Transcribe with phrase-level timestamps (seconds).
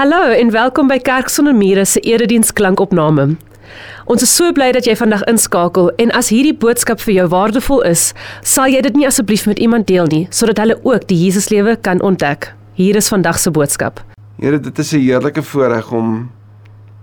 [0.00, 3.34] Hallo en welkom by Kerk sonder mure se erediens klankopname.
[4.08, 7.82] Ons is so bly dat jy vandag inskakel en as hierdie boodskap vir jou waardevol
[7.84, 8.06] is,
[8.40, 12.00] sal jy dit nie asseblief met iemand deel nie sodat hulle ook die Jesuslewe kan
[12.00, 12.48] ontdek.
[12.80, 14.00] Hier is vandag se boodskap.
[14.40, 16.30] Here, dit is 'n heerlike voorreg om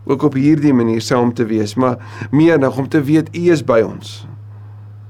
[0.08, 1.98] ook op hierdie manier saam te wees, maar
[2.32, 4.26] meer nog om te weet U is by ons.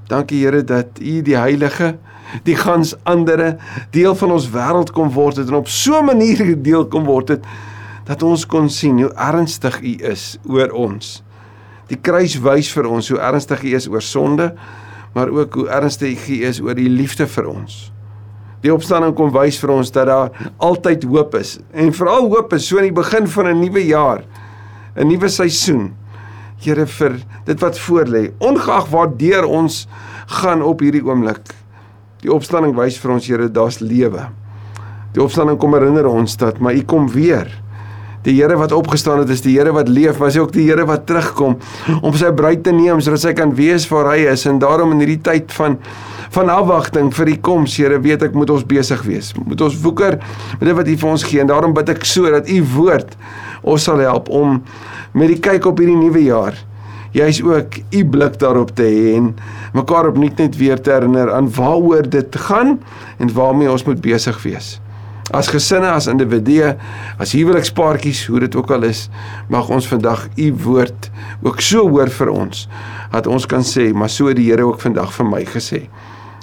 [0.08, 1.96] Dankie Here dat U die heilige
[2.44, 3.56] die gans andere
[3.90, 7.28] deel van ons wêreld kom word het en op so 'n manier deel kom word
[7.28, 7.44] het
[8.08, 11.18] dat ons kon sien hoe ernstig U is oor ons.
[11.88, 14.50] Die kruis wys vir ons hoe ernstig U is oor sonde,
[15.14, 17.78] maar ook hoe ernstig U is oor die liefde vir ons.
[18.64, 20.32] Die opstanding kom wys vir ons dat daar
[20.64, 24.24] altyd hoop is en veral hoop is so in die begin van 'n nuwe jaar,
[24.96, 25.94] 'n nuwe seisoen.
[26.58, 29.86] Here vir dit wat voorlê, ongeag waar deur ons
[30.26, 31.54] gaan op hierdie oomblik.
[32.22, 34.28] Die opstanding wys vir ons Here daar's lewe.
[35.12, 37.46] Die opstanding kom herinner ons dat maar U kom weer.
[38.28, 40.66] Die Here wat opgestaan het is die Here wat leef, maar hy is ook die
[40.68, 41.56] Here wat terugkom
[42.02, 44.44] om sy bruid te neem sodat sy kan wees waar hy is.
[44.50, 45.78] En daarom in hierdie tyd van
[46.28, 49.30] van afwagting vir die koms, Here, weet ek moet ons besig wees.
[49.40, 51.40] Moet ons woeker met dit wat U vir ons gee.
[51.40, 53.16] En daarom bid ek so dat U woord
[53.64, 54.58] ons sal help om
[55.16, 56.58] met die kyk op hierdie nuwe jaar
[57.16, 59.30] jy's ook u blik daarop te hê en
[59.72, 62.76] mekaar opnuut net weer te herinner aan waaroor dit gaan
[63.16, 64.76] en waarmee ons moet besig wees
[65.34, 66.74] as gesinne, as individue,
[67.20, 69.06] as huwelikspaartjies, hoe dit ook al is,
[69.48, 71.10] mag ons vandag u woord
[71.42, 72.66] ook so hoor vir ons
[73.12, 75.86] dat ons kan sê, maar so het die Here ook vandag vir my gesê.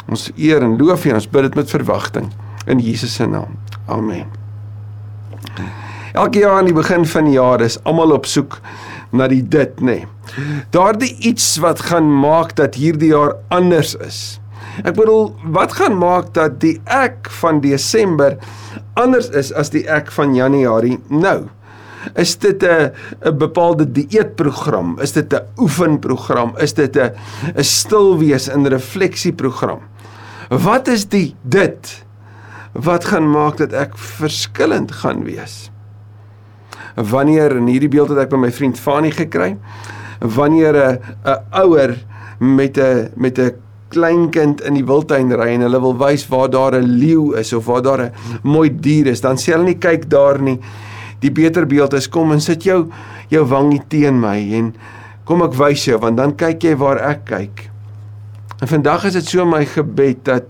[0.10, 2.32] Ons eer en loof U, ons bid dit met verwagting
[2.70, 3.58] in Jesus se naam.
[3.90, 4.26] Amen.
[6.14, 8.60] Elke jaar aan die begin van die jaar is almal op soek
[9.16, 10.04] na die dit nê.
[10.06, 10.62] Nee.
[10.74, 14.40] Daardie iets wat gaan maak dat hierdie jaar anders is.
[14.84, 18.36] Ek bedoel, wat gaan maak dat die ek van Desember
[19.00, 21.48] anders is as die ek van Januarie nou?
[22.14, 22.92] Is dit 'n
[23.26, 25.00] 'n bepaalde dieetprogram?
[25.02, 26.54] Is dit 'n oefenprogram?
[26.58, 27.12] Is dit 'n
[27.56, 29.80] 'n stilwees in refleksieprogram?
[30.50, 32.06] Wat is die dit
[32.74, 35.72] wat gaan maak dat ek verskillend gaan wees?
[36.96, 39.58] Wanneer in hierdie beeld het ek by my vriend Fanie gekry,
[40.20, 41.98] wanneer 'n 'n ouer
[42.40, 43.65] met 'n met 'n
[43.96, 47.66] kleinkind in die wildtuin ry en hulle wil wys waar daar 'n leeu is of
[47.66, 48.12] waar daar 'n
[48.44, 50.60] mooi dier is, dan sê hulle nie kyk daar nie.
[51.20, 52.90] Die beter beeld is kom en sit jou
[53.30, 54.74] jou wangie teen my en
[55.26, 57.70] kom ek wys jou want dan kyk jy waar ek kyk.
[58.62, 60.44] En vandag is dit so my gebed dat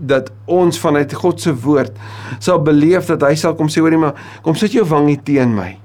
[0.00, 1.92] dat ons vanuit God se woord
[2.38, 5.76] sal beleef dat hy sal kom sê hoorie maar kom sit jou wangie teen my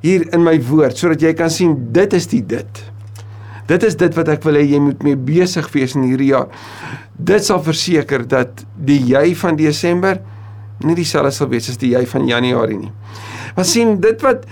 [0.00, 2.93] hier in my woord sodat jy kan sien dit is die dit.
[3.66, 6.50] Dit is dit wat ek wil hê jy moet mee besig wees in hierdie jaar.
[7.16, 10.20] Dit sal verseker dat die jy van Desember
[10.84, 12.92] nie dieselfde sal wees as die jy van Januarie nie.
[13.56, 14.44] Maar sien, dit wat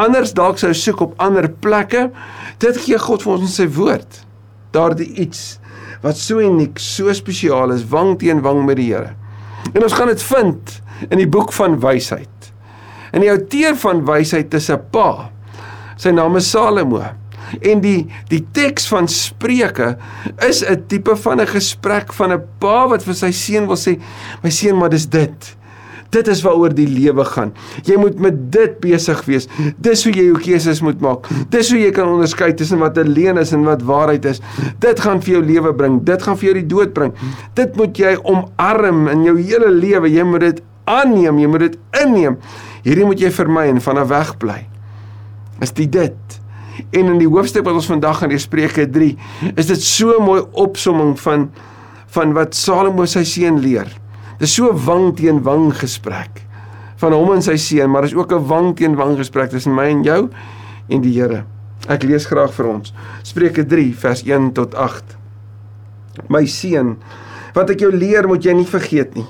[0.00, 2.08] anders dalk sou soek op ander plekke,
[2.62, 4.22] dit gee God vir ons in sy woord.
[4.74, 5.60] Daardie iets
[6.02, 9.14] wat so uniek, so spesiaal is, wang teen wang met die Here.
[9.72, 10.74] En ons gaan dit vind
[11.08, 12.50] in die boek van wysheid.
[13.14, 15.30] En die outeur van wysheid is 'n pa.
[15.96, 17.02] Sy naam is Salomo.
[17.60, 19.96] En die die teks van Spreuke
[20.48, 24.00] is 'n tipe van 'n gesprek van 'n pa wat vir sy seun wil sê,
[24.42, 25.56] my seun, maar dis dit.
[26.10, 27.52] Dit is waaroor die lewe gaan.
[27.84, 29.48] Jy moet met dit besig wees.
[29.82, 31.26] Dis hoe jy jou keuses moet maak.
[31.50, 34.40] Dis hoe jy kan onderskei tussen wat 'n leuen is en wat waarheid is.
[34.78, 36.04] Dit gaan vir jou lewe bring.
[36.04, 37.12] Dit gaan vir jou die dood bring.
[37.54, 40.08] Dit moet jy omarm in jou hele lewe.
[40.08, 42.38] Jy moet dit aanneem, jy moet dit inneem.
[42.82, 44.66] Hierdie moet jy vermy en vanaf weg bly.
[45.60, 46.40] Is dit dit?
[46.90, 49.16] En in die hoofstuk wat ons vandag gaan lees Spreuke 3,
[49.56, 51.50] is dit so 'n mooi opsomming van
[52.06, 53.88] van wat Salomo sy seun leer.
[54.38, 56.42] Dis so wang teen wang gesprek
[56.96, 59.88] van hom en sy seun, maar is ook 'n wang teen wang gesprek tussen my
[59.88, 60.28] en jou
[60.88, 61.44] en die Here.
[61.88, 62.92] Ek lees graag vir ons.
[63.22, 65.16] Spreuke 3 vers 1 tot 8.
[66.28, 66.96] My seun,
[67.54, 69.26] wat ek jou leer, moet jy nie vergeet nie.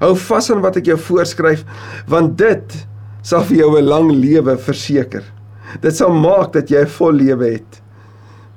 [0.00, 1.64] Hou vas aan wat ek jou voorskryf,
[2.06, 2.86] want dit
[3.22, 5.24] sal vir jou 'n lang lewe verseker.
[5.80, 7.82] Dit sal maak dat jy 'n vol lewe het.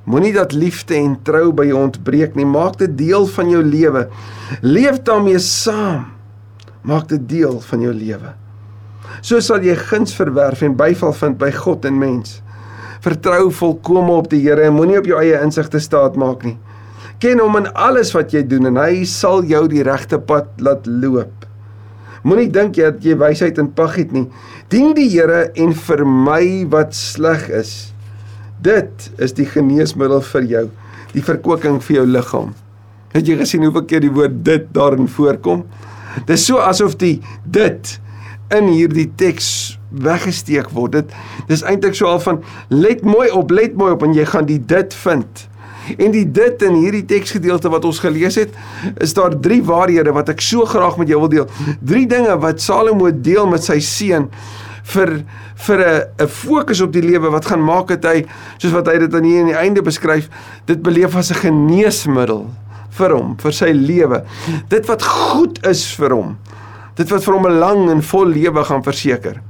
[0.09, 2.45] Moenie dat liefde en trou by jou ontbreek nie.
[2.45, 4.07] Maak dit deel van jou lewe.
[4.61, 6.05] Leef daarmee saam.
[6.81, 8.33] Maak dit deel van jou lewe.
[9.21, 12.41] So sal jy guns verwerf en byval vind by God en mens.
[13.03, 16.57] Vertrou volkome op die Here en moenie op jou eie insigte staat maak nie.
[17.19, 20.87] Ken hom in alles wat jy doen en hy sal jou die regte pad laat
[20.87, 21.45] loop.
[22.23, 24.25] Moenie dink jy dat jy wysheid in pag het nie.
[24.69, 27.71] Dien die Here en vermy wat sleg is.
[28.61, 30.61] Dit is die geneesmiddel vir jou,
[31.15, 32.51] die verkwikking vir jou liggaam.
[33.15, 35.63] Het jy gesien hoeveel keer die woord dit daarin voorkom?
[36.29, 37.15] Dis so asof die
[37.49, 37.95] dit
[38.53, 40.99] in hierdie teks weggesteek word.
[40.99, 44.45] Dit dis eintlik so al van let mooi op, let mooi op en jy gaan
[44.51, 45.48] die dit vind.
[45.97, 48.53] En die dit in hierdie teksgedeelte wat ons gelees het,
[49.01, 51.47] is daar drie waarhede wat ek so graag met jou wil deel.
[51.81, 54.29] Drie dinge wat Salomo deel met sy seun
[54.89, 55.23] vir
[55.65, 58.25] vir 'n 'n fokus op die lewe wat gaan maak dat hy
[58.57, 60.29] soos wat hy dit aan hier aan die einde beskryf,
[60.65, 62.47] dit beleef as 'n geneesmiddel
[62.91, 64.23] vir hom, vir sy lewe.
[64.69, 66.37] Dit wat goed is vir hom.
[66.95, 69.41] Dit wat vir hom 'n lang en vol lewe gaan verseker.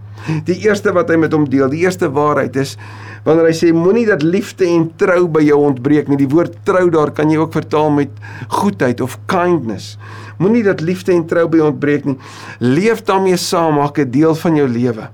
[0.46, 2.78] Die eerste wat hy met hom deel, die eerste waarheid is
[3.24, 6.20] wanneer hy sê moenie dat liefde en trou by jou ontbreek nie.
[6.22, 8.10] Die woord trou daar kan jy ook vertaal met
[8.60, 9.98] goedheid of kindness.
[10.40, 12.18] Moenie dat liefde en trou by jou ontbreek nie.
[12.60, 15.10] Leef daarmee saam, maak 'n deel van jou lewe.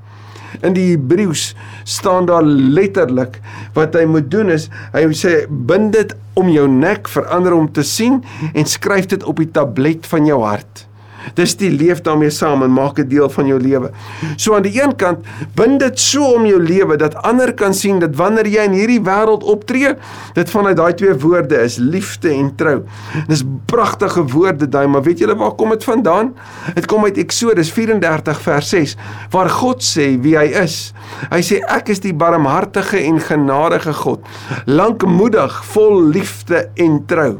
[0.63, 3.41] In die Hebreëus staan daar letterlik
[3.73, 7.83] wat hy moet doen is hy sê bind dit om jou nek verander om te
[7.83, 8.23] sien
[8.53, 10.85] en skryf dit op die tablet van jou hart.
[11.33, 13.91] Dis die leef daarmee saam en maak 'n deel van jou lewe.
[14.35, 15.25] So aan die een kant
[15.55, 19.01] bind dit so om jou lewe dat ander kan sien dat wanneer jy in hierdie
[19.01, 19.95] wêreld optree,
[20.33, 22.83] dit vanuit daai twee woorde is liefde en trou.
[23.27, 26.33] Dis pragtige woorde daai, maar weet julle waar kom dit vandaan?
[26.73, 28.95] Dit kom uit Eksodus 34 vers 6
[29.31, 30.93] waar God sê wie hy is.
[31.31, 34.23] Hy sê ek is die barmhartige en genadige God,
[34.65, 37.37] lankmoedig, vol liefde en trou.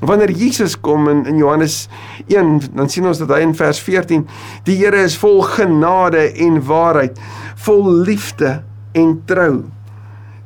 [0.00, 1.88] Wanneer Jesus kom in in Johannes
[2.26, 4.24] 1, dan sien ons dat hy in vers 14
[4.64, 7.18] die Here is vol genade en waarheid,
[7.66, 8.60] vol liefde
[8.96, 9.66] en trou.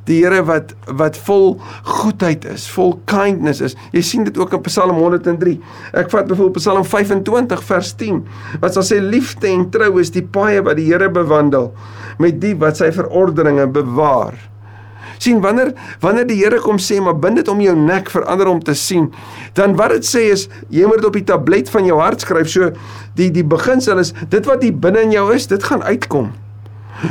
[0.08, 1.54] Die Here wat wat vol
[1.86, 3.76] goedheid is, vol kindness is.
[3.94, 5.54] Jy sien dit ook in Psalm 103.
[6.02, 8.24] Ek vat byvoorbeeld Psalm 25 vers 10
[8.64, 11.70] wat sal sê liefde en trou is die paaie wat die Here bewandel
[12.18, 14.36] met die wat sy verordeninge bewaar
[15.24, 18.50] sien wanneer wanneer die Here kom sê maar bind dit om jou nek vir ander
[18.50, 19.10] om te sien
[19.54, 22.48] dan wat dit sê is jy moet dit op die tablet van jou hart skryf
[22.50, 22.70] so
[23.18, 26.32] die die beginsel is dit wat hier binne in jou is dit gaan uitkom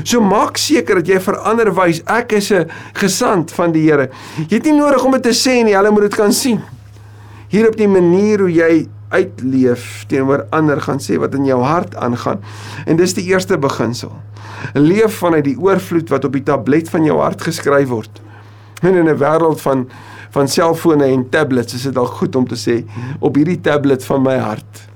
[0.08, 4.10] So maak seker dat jy verander wys ek is 'n gesant van die Here.
[4.50, 6.62] Jy het nie nodig om dit te sê nie, hulle moet dit kan sien.
[7.50, 11.96] Hier op die manier hoe jy uitleef teenoor ander gaan sê wat in jou hart
[11.96, 12.42] aangaan.
[12.86, 14.12] En dis die eerste beginsel
[14.74, 18.22] leef vanuit die oorvloed wat op die tablet van jou hart geskryf word.
[18.82, 19.88] En in 'n wêreld van
[20.34, 22.82] van selfone en tablets is dit al goed om te sê
[23.20, 24.88] op hierdie tablet van my hart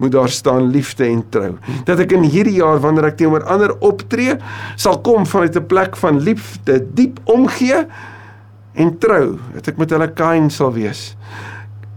[0.00, 1.50] moet daar staan liefde en trou.
[1.84, 4.38] Dat ek in hierdie jaar wanneer ek teenoor ander optree,
[4.80, 7.84] sal kom vanuit 'n plek van liefde, diep omgee
[8.72, 9.36] en trou.
[9.54, 11.16] Dat ek met hulle kind sal wees.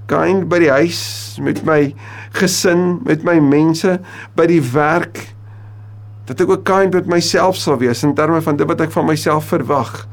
[0.06, 1.96] Kind by die huis met my
[2.36, 4.00] gesin, met my mense,
[4.36, 5.34] by die werk,
[6.26, 9.06] dat ek ook kind met myself sal wees in terme van dit wat ek van
[9.06, 10.08] myself verwag.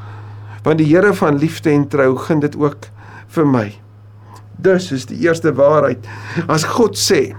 [0.62, 2.90] Want die Here van liefde en trou gun dit ook
[3.34, 3.66] vir my.
[4.60, 6.04] Dus is die eerste waarheid.
[6.48, 7.30] As God sê,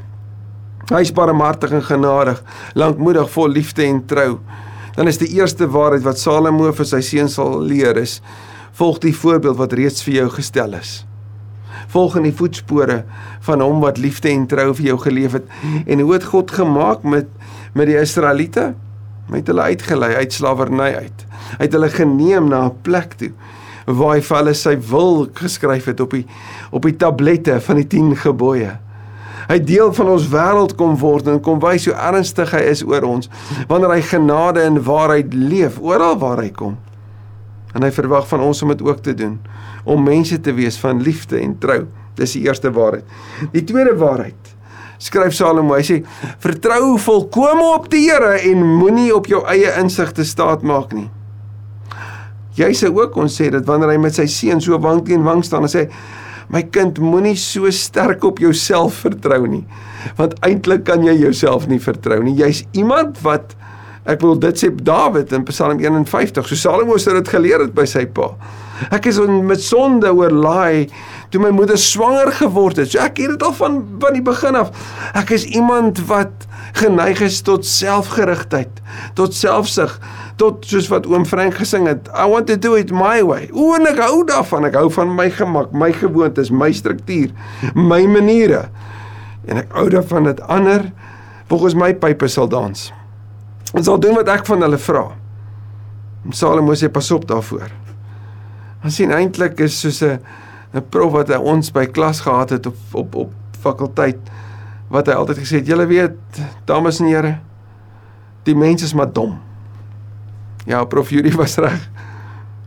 [0.89, 2.41] hy is barmhartig en genadig,
[2.73, 4.39] lankmoedig, vol liefde en trou,
[4.95, 8.19] dan is die eerste waarheid wat Salomo vir sy seun sal leer is:
[8.75, 11.01] volg die voorbeeld wat reeds vir jou gestel is.
[11.91, 13.01] Volg in die voetspore
[13.45, 15.47] van hom wat liefde en trou vir jou geleef het
[15.85, 17.29] en hoe het God gemaak met
[17.73, 18.73] met die Israeliete
[19.31, 21.25] met hulle uitgelei uit slawerny uit.
[21.57, 23.31] Hy het hulle geneem na 'n plek toe
[23.86, 26.25] waar hy vir hulle sy wil geskryf het op die
[26.72, 28.78] op die tablette van die 10 gebooie.
[29.50, 33.04] Hy deel van ons wêreld kom word en kom wys hoe ernstig hy is oor
[33.04, 33.30] ons
[33.68, 36.78] wanneer hy genade en waarheid leef oral waar hy kom.
[37.73, 39.40] En hy verwag van ons om dit ook te doen
[39.83, 41.88] om mense te wees van liefde en trou.
[42.16, 43.06] Dis die eerste waarheid.
[43.52, 44.41] Die tweede waarheid
[45.02, 45.76] skryf Salomo.
[45.78, 45.98] Hy sê:
[46.44, 51.10] "Vertrou volkome op die Here en moenie op jou eie insig te staat maak nie."
[52.56, 55.44] Jy sê ook ons sê dat wanneer hy met sy seun so wang teen wang
[55.44, 55.90] staan en sê:
[56.50, 59.66] "My kind, moenie so sterk op jouself vertrou nie,
[60.18, 62.36] want eintlik kan jy jouself nie vertrou nie.
[62.36, 63.56] Jy's iemand wat
[64.10, 66.48] Ek wil dit sê Dawid in Psalm 51.
[66.48, 68.31] So Salomo het dit geleer het by sy pa.
[68.90, 70.90] Ek is met sonde oorlaai
[71.31, 72.92] toe my moeder swanger geword het.
[72.92, 74.71] So ek het dit al van van die begin af.
[75.18, 76.47] Ek is iemand wat
[76.80, 78.81] geneig is tot selfgerigtheid,
[79.18, 79.97] tot selfsug,
[80.40, 83.50] tot soos wat oom Frank gesing het, I want to do it my way.
[83.54, 84.68] O, en ek hou daarvan.
[84.69, 87.33] Ek hou van my gemak, my gewoontes, my struktuur,
[87.76, 88.66] my maniere.
[89.50, 90.90] En ek hou daarvan dat ander
[91.52, 92.90] volgens my pype sal dans.
[93.76, 95.09] En sal doen wat ek van hulle vra.
[96.35, 97.71] Salomo sê pas op daarvoor.
[98.81, 100.19] Ons sien eintlik is soos 'n
[100.73, 104.19] 'n prof wat hy ons by klas gehad het op op op fakulteit
[104.90, 106.18] wat hy altyd gesê het, julle weet,
[106.66, 107.40] dames en here,
[108.44, 109.38] die mense is maar dom.
[110.66, 111.90] Ja, prof Yuri was reg.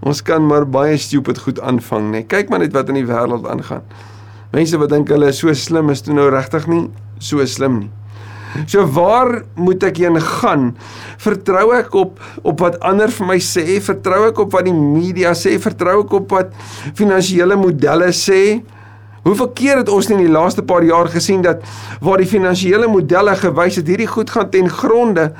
[0.01, 2.25] Ons kan maar baie stupid goed aanvang, nee.
[2.29, 3.83] Kyk maar net wat in die wêreld aangaan.
[4.53, 7.91] Mense wat dink hulle is so slim is toe nou regtig nie so slim nie.
[8.67, 10.71] So waar moet ek heen gaan?
[11.23, 13.81] Vertrou ek op op wat ander vir my sê?
[13.83, 15.57] Vertrou ek op wat die media sê?
[15.63, 16.55] Vertrou ek op wat
[16.95, 18.63] finansiële modelle sê?
[19.25, 21.65] Hoeveel keer het ons in die laaste paar jaar gesien dat
[22.05, 25.31] waar die finansiële modelle gewys het hierdie goed gaan ten gronde,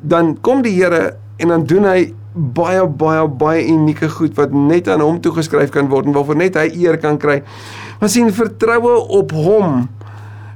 [0.00, 2.00] dan kom die Here en dan doen hy
[2.32, 6.56] baie baie baie unieke goed wat net aan hom toegeskryf kan word en waarvoor net
[6.56, 7.42] hy eer kan kry.
[8.00, 9.84] Maar sien vertroue op hom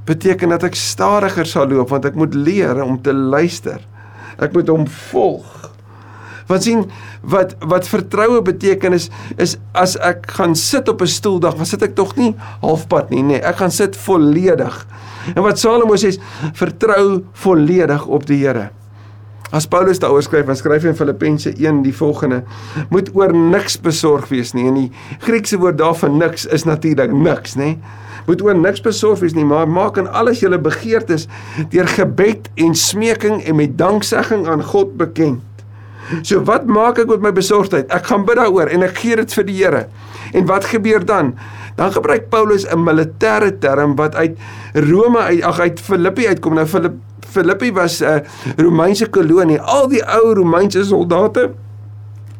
[0.07, 3.81] beteken dat ek stadiger sal loop want ek moet leer om te luister.
[4.43, 5.53] Ek moet hom volg.
[6.47, 6.85] Want sien
[7.27, 9.09] wat wat vertroue beteken is
[9.43, 13.23] is as ek gaan sit op 'n stoel dan sit ek tog nie halfpad nie
[13.23, 14.87] nee ek gaan sit volledig.
[15.35, 16.21] En wat Salomo sê is
[16.55, 18.71] vertrou volledig op die Here.
[19.53, 22.43] As Paulus daaroor skryf, dan skryf hy in Filippense 1 die volgende:
[22.91, 24.67] Moet oor niks besorg wees nie.
[24.67, 24.91] En die
[25.23, 27.65] Griekse woord daarvan niks is natuurlik niks, nê?
[27.65, 27.79] Nee?
[28.26, 31.26] Moet oor niks besorg wees nie, maar maak in alles julle begeertes
[31.73, 35.42] deur gebed en smeking en met danksegging aan God bekend.
[36.23, 37.90] So wat maak ek met my besorgdheid?
[37.90, 39.87] Ek gaan bid daaroor en ek gee dit vir die Here.
[40.35, 41.35] En wat gebeur dan?
[41.76, 44.38] Dan gebruik Paulus 'n militêre term wat uit
[44.75, 46.54] Rome uit ag uit Filippi uitkom.
[46.54, 47.02] Nou Filippi
[47.37, 48.25] Filippi was 'n
[48.56, 49.61] Romeinse kolonie.
[49.61, 51.50] Al die ou Romeinse soldate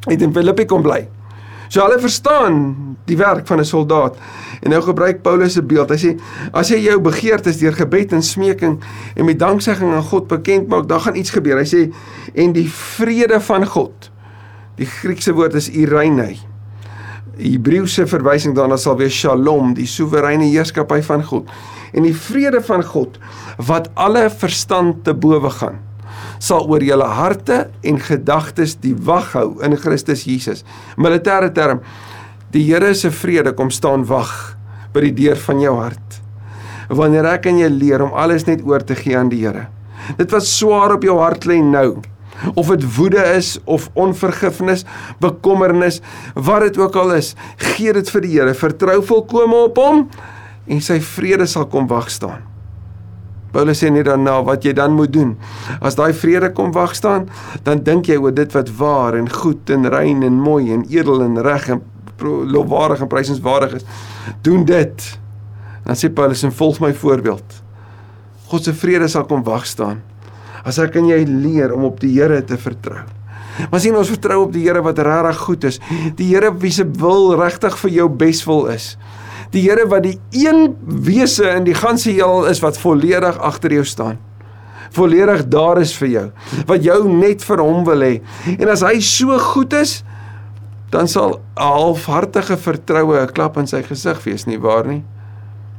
[0.07, 1.09] het in Filippi kom bly.
[1.69, 4.17] So hulle verstaan die werk van 'n soldaat.
[4.63, 5.91] En nou gebruik Paulus se beeld.
[5.91, 6.21] Hy sê
[6.53, 8.81] as jy jou begeertes deur gebed en smeking
[9.15, 11.59] en met danksegging aan God bekend maak, dan gaan iets gebeur.
[11.59, 11.93] Hy sê
[12.35, 14.11] en die vrede van God.
[14.77, 16.37] Die Griekse woord is eirene.
[17.37, 21.49] Hebreëse verwysing daarna sal wees shalom, die soewereine heerskappy van God.
[21.93, 23.19] En die vrede van God
[23.57, 25.86] wat alle verstand te bowe gaan
[26.43, 30.65] sal oor julle harte en gedagtes die wag hou in Christus Jesus.
[30.97, 31.83] Militêre term.
[32.53, 34.33] Die Here se vrede kom staan wag
[34.95, 36.21] by die deur van jou hart.
[36.89, 39.67] Wanneer ek en jy leer om alles net oor te gee aan die Here.
[40.17, 41.99] Dit wat swaar op jou hart lê nou,
[42.55, 44.85] of dit woede is of onvergifnis,
[45.21, 46.01] bekommernis,
[46.35, 47.35] wat dit ook al is,
[47.75, 48.55] gee dit vir die Here.
[48.55, 50.05] Vertrou volkome op hom
[50.67, 52.56] en sy vrede sal kom wag staan.
[53.57, 55.31] Paulus sê net nou wat jy dan moet doen.
[55.81, 57.25] As daai vrede kom wag staan,
[57.65, 61.25] dan dink jy oor dit wat waar en goed en rein en mooi en edel
[61.25, 61.81] en reg en
[62.21, 63.89] lofwaardig en prysenswaardig is.
[64.45, 65.09] Doen dit.
[65.87, 67.63] Dan sê Paulus en volg my voorbeeld.
[68.53, 70.05] God se vrede sal kom wag staan.
[70.67, 73.07] As ek en jy leer om op die Here te vertrou.
[73.71, 75.81] Maar sien ons vertrou op die Here wat regtig goed is.
[76.21, 78.99] Die Here wie se wil regtig vir jou beswil is
[79.57, 83.85] die Here wat die een wese in die ganse heelal is wat volledig agter jou
[83.89, 84.19] staan.
[84.95, 86.27] Volledig daar is vir jou,
[86.69, 88.15] wat jou net vir hom wil hê.
[88.57, 90.03] En as hy so goed is,
[90.93, 95.03] dan sal 'n halfhartige vertroue 'n klap in sy gesig wees nie waar nie?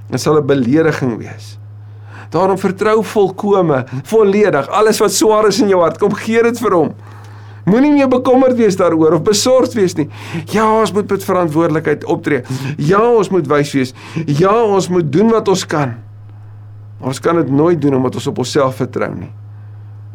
[0.10, 1.58] Dit sal 'n belediging wees.
[2.30, 6.72] Daarom vertrou volkome, volledig, alles wat swaar is in jou hart, kom gee dit vir
[6.72, 6.94] hom.
[7.68, 10.08] Moenie meer bekommerd wees daaroor of besorgd wees nie.
[10.54, 12.46] Ja, ons moet met verantwoordelikheid optree.
[12.80, 13.92] Ja, ons moet wys wees.
[14.40, 15.98] Ja, ons moet doen wat ons kan.
[16.98, 19.34] Maar ons kan dit nooit doen omdat ons op onsself vertrou nie.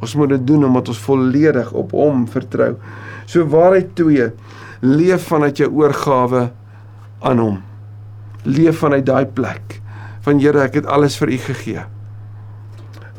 [0.02, 2.72] Ons moet dit doen omdat ons volledig op Hom vertrou.
[3.28, 4.32] So waarheid 2,
[4.80, 6.48] leef vanuit jou oorgawe
[7.20, 7.60] aan Hom.
[8.48, 9.78] Leef vanuit daai plek
[10.24, 11.84] van Here, ek het alles vir U gegee.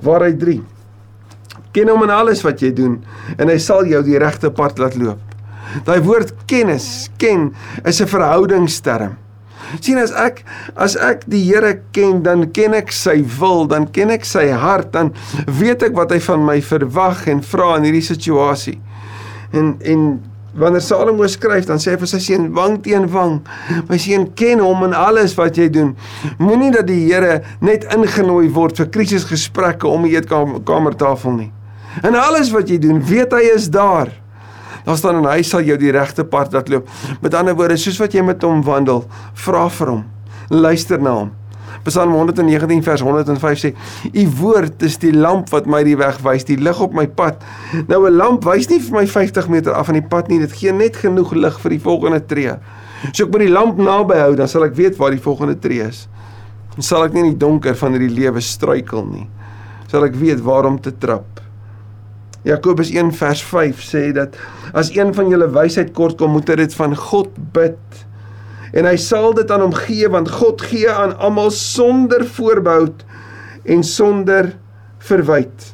[0.03, 0.61] Waarheid 3
[1.73, 2.99] Ken hom in alles wat jy doen
[3.37, 5.19] en hy sal jou die regte pad laat loop.
[5.87, 7.53] Daai woord kennis, ken
[7.85, 9.17] is 'n verhoudingsterm.
[9.81, 10.43] sien as ek
[10.75, 14.91] as ek die Here ken, dan ken ek sy wil, dan ken ek sy hart,
[14.91, 15.13] dan
[15.47, 18.79] weet ek wat hy van my verwag en vra in hierdie situasie.
[19.53, 20.21] En en
[20.53, 23.39] wanneer Salomo skryf, dan sê hy vir sy seun wang teen wang.
[23.89, 25.95] My seun ken hom in alles wat jy doen.
[26.37, 31.51] Moenie dat die Here net ingenooi word vir krisisgesprekke om die eetkamertafel nie.
[32.01, 34.09] En alles wat jy doen, weet hy is daar.
[34.83, 36.89] Daar staan en hy sal jou die regte pad laat loop.
[37.21, 39.05] Met ander woorde, soos wat jy met hom wandel,
[39.45, 40.03] vra vir hom.
[40.49, 41.31] Luister na hom.
[41.83, 43.73] Psalm 119 vers 105 sê:
[44.13, 47.43] "U woord is die lamp wat my die weg wys, die lig op my pad."
[47.87, 50.51] Nou 'n lamp wys nie vir my 50 meter af van die pad nie, dit
[50.51, 52.55] gee net genoeg lig vir die volgende tree.
[53.11, 55.81] So ek moet die lamp naby hou, dan sal ek weet waar die volgende tree
[55.81, 56.07] is.
[56.75, 59.27] Dan sal ek nie in die donker van hierdie lewe struikel nie.
[59.87, 61.32] Sal ek weet waar om te trap.
[62.43, 64.35] Jakobus 1 vers 5 sê dat
[64.75, 67.79] as een van julle wysheid kort kom, moet hy dit van God bid.
[68.73, 72.89] En hy sal dit aan hom gee want God gee aan almal sonder voorbehou
[73.63, 74.51] en sonder
[75.07, 75.71] verwyd.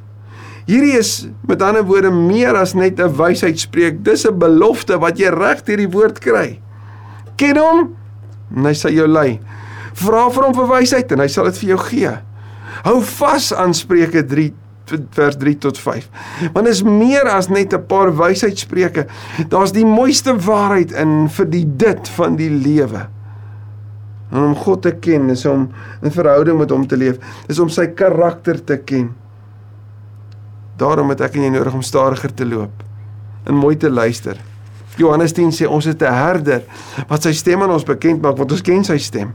[0.69, 4.03] Hierdie is met ander woorde meer as net 'n wysheidspreek.
[4.03, 6.59] Dis 'n belofte wat jy reg deur die woord kry.
[7.35, 7.95] Ken hom
[8.55, 9.39] en hy sal jou lei.
[9.93, 12.13] Vra vir hom vir wysheid en hy sal dit vir jou gee.
[12.83, 14.53] Hou vas aan Spreuke 3
[15.09, 16.09] vers 3 tot 5.
[16.53, 19.05] Want is meer as net 'n paar wysheidspreuke.
[19.47, 23.07] Daar's die mooiste waarheid in vir die dit van die lewe.
[24.31, 25.69] En om God te ken is om
[26.01, 27.17] in verhouding met hom te leef,
[27.47, 29.15] is om sy karakter te ken.
[30.77, 32.83] Daarom het ek en jy nodig om stadiger te loop
[33.45, 34.37] en mooi te luister.
[34.99, 36.63] Johannes 10 sê ons het 'n herder
[37.07, 39.33] wat sy stem aan ons bekend maak want ons ken sy stem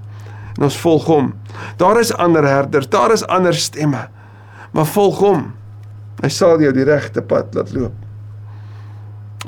[0.57, 1.33] en ons volg hom.
[1.77, 4.09] Daar is ander herders, daar is ander stemme.
[4.75, 5.45] Maar volg hom.
[6.23, 7.95] Hy sal jou die regte pad laat loop.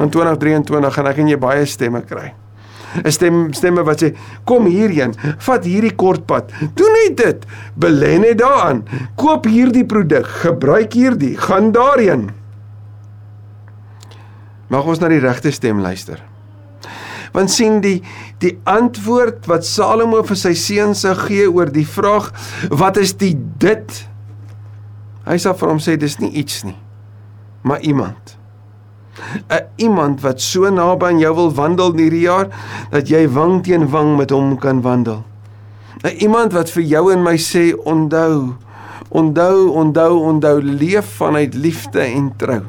[0.02, 2.32] In 2023 gaan ek en jy baie stemme kry.
[3.04, 4.14] 'n Stem stemme wat sê
[4.48, 5.12] kom hierheen,
[5.46, 6.52] vat hierdie kort pad.
[6.78, 7.46] Doen net dit.
[7.76, 8.84] Belê net daaraan.
[9.16, 12.30] Koop hierdie produk, gebruik hierdie, gaan daarheen.
[14.68, 16.22] Mag ons na die regte stem luister.
[17.32, 18.02] Want sien die
[18.40, 22.32] die antwoord wat Salomo vir sy seuns sou gee oor die vraag
[22.70, 24.06] wat is die dit?
[25.26, 26.78] Hy sê vir hom sê dis nie iets nie,
[27.62, 28.36] maar iemand.
[29.50, 32.48] 'n Iemand wat so naby aan jou wil wandel hierdie jaar
[32.90, 35.24] dat jy wang teen wang met hom kan wandel.
[36.04, 38.54] 'n Iemand wat vir jou en my sê onthou,
[39.08, 42.62] onthou, onthou, onthou leef vanuit liefde en trou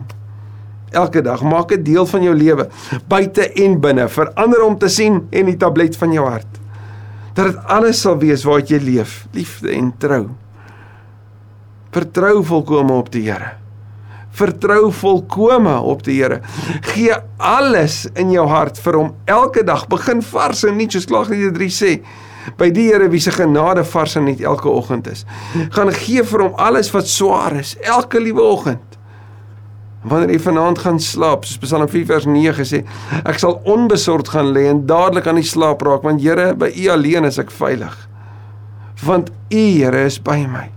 [0.91, 1.43] elke dag.
[1.43, 2.67] Maak dit deel van jou lewe,
[3.07, 4.07] buite en binne.
[4.11, 6.59] Verander om te sien en die tablet van jou hart.
[7.37, 10.25] Dat dit alles sal wees waar jy leef, liefde en trou.
[11.95, 13.55] Vertrou volkome op die Here.
[14.37, 16.41] Vertrou volkome op die Here.
[16.93, 19.87] Gee alles in jou hart vir hom elke dag.
[19.89, 21.93] Begin vars en nie soos Klaagliedere 3 sê
[22.55, 25.25] by die Here wie se genade vars en nie elke oggend is.
[25.75, 28.83] Gaan gee vir hom alles wat swaar is elke liewe oggend.
[30.07, 32.83] Wanneer jy vanaand gaan slaap, soos Psalm 4 vers 9 sê,
[33.27, 36.87] ek sal onbesorgd gaan lê en dadelik aan die slaap raak, want Here, by U
[36.93, 37.97] alleen is ek veilig.
[39.03, 40.69] Want U, Here, is by my.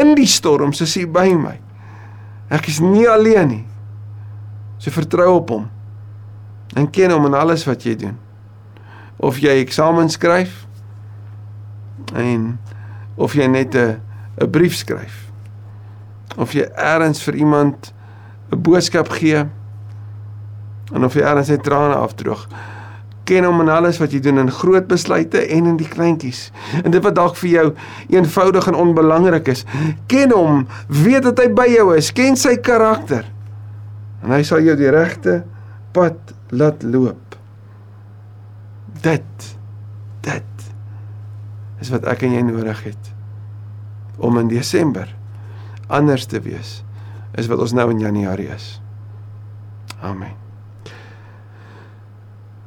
[0.00, 1.56] In die storm is U by my.
[2.52, 3.64] Ek is nie alleen nie.
[4.78, 5.68] So vertrou op Hom.
[6.76, 8.18] En ken Hom in alles wat jy doen.
[9.22, 10.66] Of jy eksamen skryf
[12.18, 12.58] en
[13.14, 14.00] of jy net 'n
[14.40, 15.30] 'n brief skryf.
[16.36, 17.92] Of jy eers vir iemand
[18.50, 19.44] 'n boodskap gee
[20.92, 22.48] en of jy erns net trane afdroog.
[23.28, 26.50] Ken hom in alles wat jy doen in groot besluite en in die kleintjies.
[26.82, 27.66] En dit wat dalk vir jou
[28.10, 29.64] eenvoudig en onbelangrik is,
[30.10, 33.28] ken hom, weet dat hy by jou is, ken sy karakter.
[34.22, 35.42] En hy sal jou die regte
[35.94, 37.36] pad laat loop.
[39.02, 39.48] Dit
[40.22, 40.68] dit
[41.82, 43.10] is wat ek en jy nodig het
[44.22, 45.10] om in Desember
[45.90, 46.80] anders te wees
[47.34, 48.76] is wat ons nou in Januarie is.
[50.02, 50.41] Amen.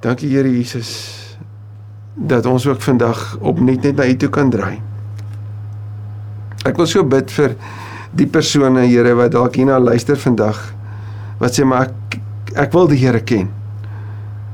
[0.06, 0.90] Dankie Here Jesus
[2.14, 4.78] dat ons ook vandag opnuut net na U toe kan draai.
[6.62, 7.56] Ek wil so bid vir
[8.14, 10.62] die persone Here wat dalk hierna luister vandag
[11.42, 12.20] wat sê maar ek
[12.68, 13.50] ek wil die Here ken.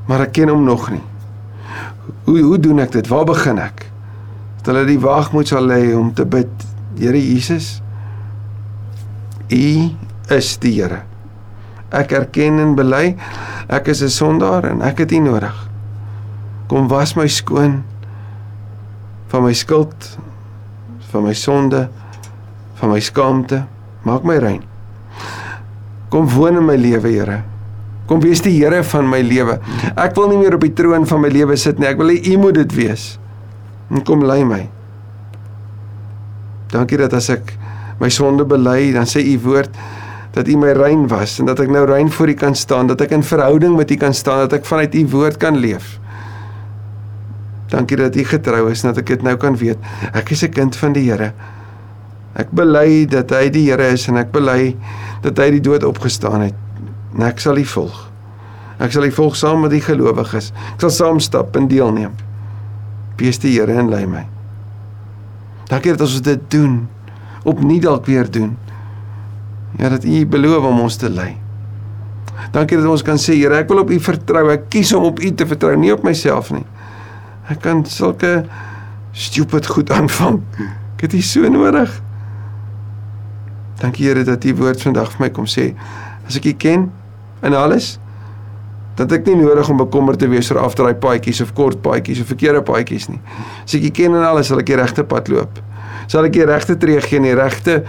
[0.08, 1.04] Maar ek ken hom nog nie.
[2.24, 3.12] Hoe hoe doen ek dit?
[3.12, 3.84] Waar begin ek?
[4.62, 6.68] Dat hulle die waagmoed sal lê om te bid.
[6.96, 7.82] Here Jesus,
[9.52, 9.64] U
[10.32, 11.04] is die Here.
[11.92, 13.16] Ek erken en bely
[13.68, 15.68] ek is 'n sondaar en ek het U nodig.
[16.68, 17.84] Kom was my skoon
[19.28, 20.18] van my skuld,
[21.10, 21.88] van my sonde,
[22.74, 23.64] van my skaamte.
[24.04, 24.62] Maak my rein.
[26.08, 27.42] Kom woon in my lewe, Here.
[28.06, 29.58] Kom wees die Here van my lewe.
[29.96, 31.88] Ek wil nie meer op die troon van my lewe sit nie.
[31.88, 33.18] Ek wil hê U moet dit wees.
[33.90, 34.68] En kom lei my.
[36.72, 37.52] Dankie dat as ek
[38.00, 39.76] my sonde bely, dan sê u woord
[40.32, 43.00] dat u my rein was en dat ek nou rein voor u kan staan, dat
[43.04, 45.98] ek in verhouding met u kan staan, dat ek vanuit u woord kan leef.
[47.72, 49.78] Dankie dat u getrou is en dat ek dit nou kan weet.
[50.12, 51.32] Ek is 'n kind van die Here.
[52.34, 54.76] Ek bely dat hy die Here is en ek bely
[55.22, 56.54] dat hy die dood opgestaan het.
[57.16, 58.10] En ek sal u volg.
[58.78, 60.52] Ek sal u volg saam met die gelowiges.
[60.74, 62.12] Ek sal saam stap en deelneem.
[63.16, 64.26] Wees die Here en lei my.
[65.68, 66.88] Dankie dat ons dit doen
[67.44, 68.56] opnuut dalk weer doen.
[69.78, 71.36] Ja dat U beloof om ons te lei.
[72.52, 74.44] Dankie dat ons kan sê Here, ek wil op U vertrou.
[74.52, 76.64] Ek kies om op U te vertrou, nie op myself nie.
[77.52, 78.42] Ek kan sulke
[79.16, 80.42] stupid goed aanvang.
[80.96, 81.94] Ek het U so nodig.
[83.80, 85.72] Dankie Here dat U woord vandag vir my kom sê.
[86.28, 86.90] As ek U ken
[87.42, 87.96] in alles,
[88.98, 92.28] dat ek nie nodig om bekommerd te wees oor afdraai paadjies of kort paadjies of
[92.28, 93.22] verkeerde paadjies nie.
[93.64, 95.62] As ek U ken in alles, sal ek die regte pad loop
[96.10, 97.80] sal ek die regte tree gee en die regte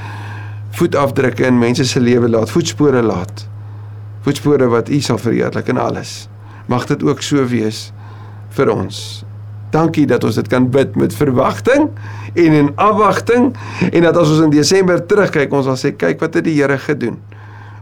[0.78, 3.46] voetafdrukke in mense se lewe laat, voetspore laat.
[4.26, 6.28] Voetspore wat U sal verheerlik in alles.
[6.72, 7.92] Mag dit ook so wees
[8.56, 9.24] vir ons
[9.74, 11.90] Dankie dat ons dit kan bid met verwagting
[12.34, 13.54] en in afwagting
[13.90, 16.78] en dat as ons in Desember terugkyk, ons sal sê kyk wat het die Here
[16.78, 17.18] gedoen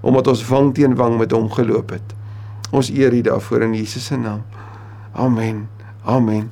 [0.01, 2.15] omdat ons wang teen wang met hom geloop het.
[2.73, 4.41] Ons eer U daarvoor in Jesus se naam.
[5.13, 5.67] Amen.
[6.09, 6.47] Amen.